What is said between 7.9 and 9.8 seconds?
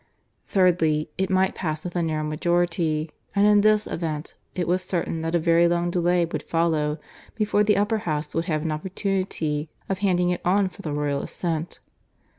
House would have an opportunity